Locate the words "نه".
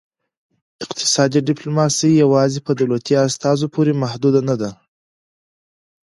4.49-4.55